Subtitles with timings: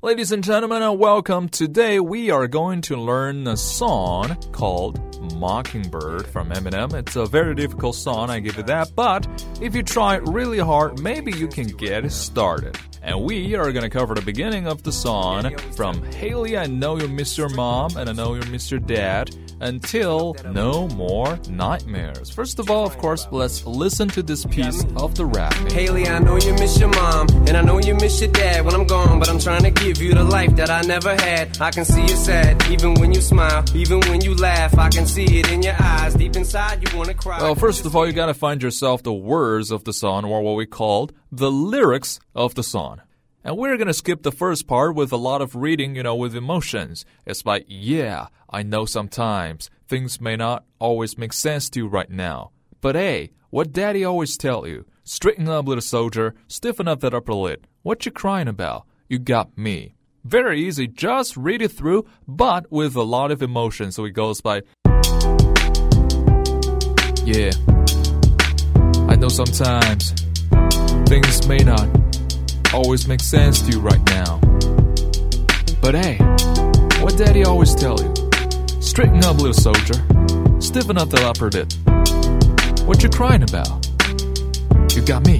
[0.00, 1.48] Ladies and gentlemen, uh, welcome.
[1.48, 5.00] Today we are going to learn a song called
[5.34, 6.94] Mockingbird from Eminem.
[6.94, 9.26] It's a very difficult song, I give you that, but
[9.60, 12.78] if you try really hard, maybe you can get started.
[13.02, 17.08] And we are gonna cover the beginning of the song from Hailie, I Know You
[17.08, 22.30] Miss Your Mom, and I Know You Miss Your Dad, until No More Nightmares.
[22.30, 25.54] First of all, of course, let's listen to this piece of the rap.
[25.72, 27.56] Hailie, I know you miss your mom, and
[28.08, 30.70] miss your dad when I'm gone, but I'm trying to give you the life that
[30.70, 31.60] I never had.
[31.60, 34.78] I can see you sad, even when you smile, even when you laugh.
[34.78, 37.38] I can see it in your eyes, deep inside you wanna cry.
[37.42, 40.56] Well, first of all, you gotta find yourself the words of the song, or what
[40.56, 43.02] we called the lyrics of the song.
[43.44, 46.34] And we're gonna skip the first part with a lot of reading, you know, with
[46.34, 47.04] emotions.
[47.26, 52.10] It's like, yeah, I know sometimes things may not always make sense to you right
[52.10, 52.52] now.
[52.80, 54.86] But hey, what daddy always tell you?
[55.10, 57.66] Straighten up, little soldier, stiffen up that upper lip.
[57.80, 58.84] What you crying about?
[59.08, 59.94] You got me.
[60.22, 63.90] Very easy, just read it through, but with a lot of emotion.
[63.90, 64.64] So it goes by,
[67.24, 67.52] yeah,
[69.08, 70.12] I know sometimes
[71.08, 71.88] things may not
[72.74, 74.38] always make sense to you right now.
[75.80, 76.18] But hey,
[77.00, 78.12] what daddy always tell you?
[78.82, 80.04] Straighten up, little soldier.
[80.60, 81.72] Stiffen up that upper lip.
[82.86, 83.87] What you crying about?
[84.94, 85.38] You got me.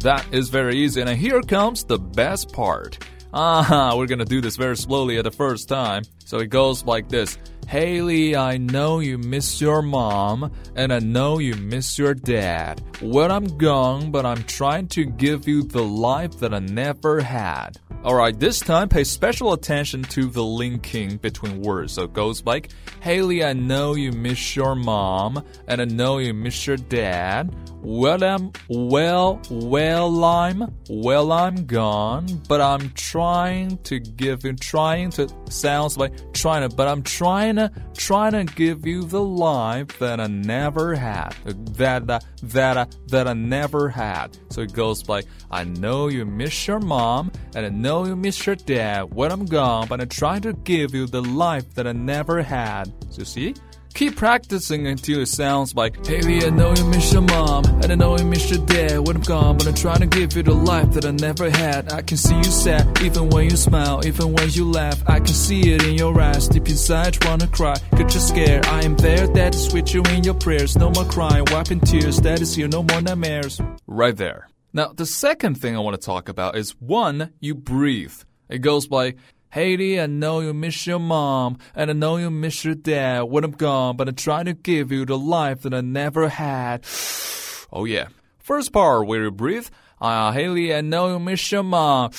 [0.00, 2.98] That is very easy, and here comes the best part.
[3.34, 6.04] Ah, we're gonna do this very slowly at the first time.
[6.24, 7.38] So it goes like this.
[7.68, 12.82] Hailie, I know you miss your mom, and I know you miss your dad.
[13.00, 17.78] Well, I'm gone, but I'm trying to give you the life that I never had.
[18.04, 21.92] Alright, this time pay special attention to the linking between words.
[21.92, 26.34] So it goes like, Hailie, I know you miss your mom, and I know you
[26.34, 27.54] miss your dad.
[27.80, 35.10] Well, I'm, well, well, I'm, well, I'm gone, but I'm trying to give you, trying
[35.12, 39.98] to, sounds like trying to, but I'm trying to, trying to give you the life
[39.98, 44.38] that I never had, that, that, that, that I never had.
[44.50, 48.46] So it goes like, I know you miss your mom, and I know you miss
[48.46, 51.92] your dad when I'm gone, but I'm trying to give you the life that I
[51.92, 52.92] never had.
[53.10, 53.54] So see?
[53.94, 57.94] Keep practicing until it sounds like Hailie, I know you miss your mom, and I
[57.94, 60.54] know you miss your dad when I'm gone, but I'm trying to give you the
[60.54, 61.92] life that I never had.
[61.92, 65.02] I can see you sad, even when you smile, even when you laugh.
[65.06, 68.64] I can see it in your eyes, deep inside you wanna cry, cause you're scared.
[68.66, 70.74] I am there, that is with you in your prayers.
[70.76, 73.60] No more crying, wiping tears, that is here, no more nightmares.
[73.86, 74.48] Right there.
[74.74, 78.14] Now, the second thing I want to talk about is one, you breathe.
[78.48, 79.16] It goes by,
[79.50, 83.44] Hailie, I know you miss your mom, and I know you miss your dad when
[83.44, 86.86] I'm gone, but I'm trying to give you the life that I never had.
[87.72, 88.08] oh yeah.
[88.38, 89.68] First part where you breathe.
[90.00, 92.12] Uh, Hailie, I know you miss your mom,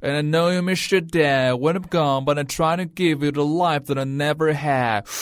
[0.00, 3.24] and I know you miss your dad when I'm gone, but I'm trying to give
[3.24, 5.08] you the life that I never had.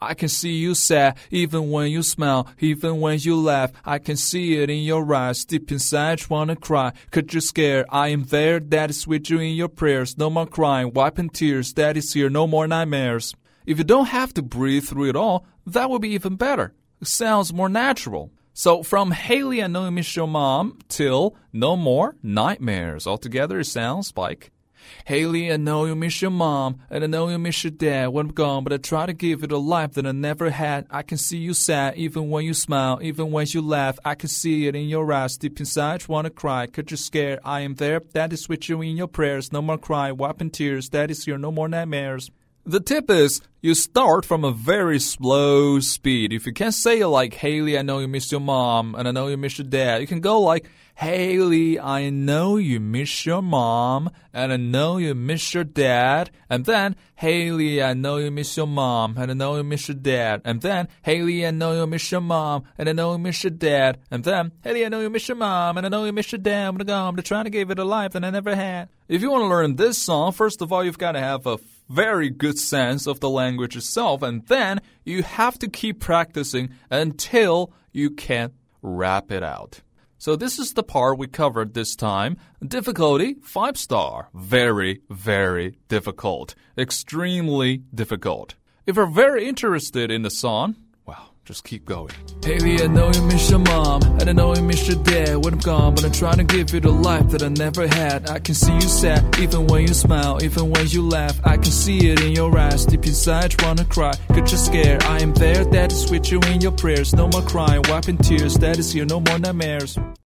[0.00, 3.72] I can see you sad, even when you smile, even when you laugh.
[3.84, 7.86] I can see it in your eyes, deep inside you wanna cry, cause you're scared.
[7.88, 10.18] I am there, that is with you in your prayers.
[10.18, 13.34] No more crying, wiping tears, that is here, no more nightmares.
[13.64, 16.74] If you don't have to breathe through it all, that would be even better.
[17.00, 18.30] It sounds more natural.
[18.52, 23.06] So from Hailie, you miss your mom, till no more nightmares.
[23.06, 24.50] Altogether, it sounds like
[25.06, 28.26] Hailie, I know you miss your mom, and I know you miss your dad when
[28.26, 30.86] I'm gone, but I try to give you the life that I never had.
[30.90, 33.98] I can see you sad, even when you smile, even when you laugh.
[34.04, 37.40] I can see it in your eyes, deep inside, you wanna cry, cause you're scared.
[37.44, 39.52] I am there, that is with you in your prayers.
[39.52, 42.30] No more cry, wiping tears, that is here, no more nightmares.
[42.68, 46.32] The tip is you start from a very slow speed.
[46.32, 49.28] If you can't say like Hailie, I know you miss your mom and I know
[49.28, 50.68] you miss your dad, you can go like
[50.98, 56.30] Hailie, I know you miss your mom and I know you miss your dad.
[56.48, 59.94] And then Hailie, I know you miss your mom and I know you miss your
[59.94, 60.40] dad.
[60.42, 63.50] And then Hailie, I know you miss your mom and I know you miss your
[63.50, 63.98] dad.
[64.10, 66.38] And then Hailie, I know you miss your mom and I know you miss your
[66.38, 66.68] dad.
[66.68, 68.88] I'm gonna trying to give it a life that I never had.
[69.06, 71.58] If you want to learn this song, first of all, you've got to have a
[71.90, 77.70] very good sense of the language itself, and then you have to keep practicing until
[77.92, 78.52] you can
[78.82, 79.82] rap it out.
[80.26, 82.36] So this is the part we covered this time.
[82.60, 84.28] Difficulty, five star.
[84.34, 86.56] Very, very difficult.
[86.76, 88.56] Extremely difficult.
[88.86, 90.74] If you're very interested in the song,
[91.46, 92.10] just keep going.
[92.44, 95.54] Hailie, I know you miss your mom, and I know you miss your dad when
[95.54, 98.28] I'm gone, but I'm trying to give you the life that I never had.
[98.28, 101.38] I can see you sad, even when you smile, even when you laugh.
[101.44, 105.04] I can see it in your eyes, deep inside you wanna cry, cause you're scared.
[105.04, 107.14] I am there, that is with you in your prayers.
[107.14, 109.96] No more crying, wiping tears, that is here, no more nightmares.